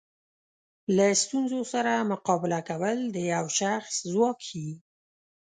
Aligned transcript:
له 0.95 1.05
ستونزو 1.23 1.59
سره 1.73 1.93
مقابله 2.11 2.59
کول 2.69 2.97
د 3.15 3.17
یو 3.33 3.45
شخص 3.59 3.93
ځواک 4.11 4.37
ښیي. 4.47 4.73